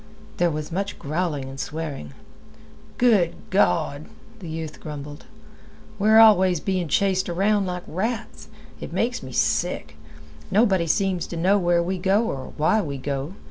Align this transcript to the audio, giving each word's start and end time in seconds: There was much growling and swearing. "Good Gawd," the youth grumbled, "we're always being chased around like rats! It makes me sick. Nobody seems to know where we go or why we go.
There 0.37 0.49
was 0.49 0.71
much 0.71 0.97
growling 0.97 1.45
and 1.47 1.59
swearing. 1.59 2.13
"Good 2.97 3.35
Gawd," 3.51 4.07
the 4.39 4.49
youth 4.49 4.79
grumbled, 4.79 5.25
"we're 5.99 6.17
always 6.17 6.59
being 6.59 6.87
chased 6.87 7.29
around 7.29 7.67
like 7.67 7.83
rats! 7.85 8.47
It 8.79 8.91
makes 8.91 9.21
me 9.21 9.31
sick. 9.31 9.95
Nobody 10.49 10.87
seems 10.87 11.27
to 11.27 11.37
know 11.37 11.59
where 11.59 11.83
we 11.83 11.99
go 11.99 12.25
or 12.25 12.51
why 12.57 12.81
we 12.81 12.97
go. 12.97 13.35